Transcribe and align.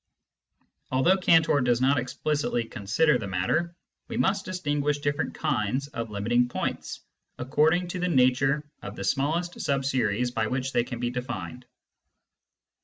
Although 0.91 1.17
Cantor 1.17 1.61
does 1.61 1.79
not 1.79 1.99
explicitly 1.99 2.63
consider 2.63 3.19
the 3.19 3.27
matter, 3.27 3.75
we 4.07 4.17
must 4.17 4.45
distinguish 4.45 4.97
different 4.97 5.35
kinds 5.35 5.89
of 5.89 6.09
limiting 6.09 6.49
points 6.49 7.01
according 7.37 7.87
to 7.89 7.99
the 7.99 8.07
nature 8.09 8.67
of 8.81 8.95
the 8.95 9.03
smallest 9.03 9.61
sub 9.61 9.85
series 9.85 10.31
by 10.31 10.47
which 10.47 10.73
they 10.73 10.83
can 10.83 10.99
be 10.99 11.11
defined. 11.11 11.67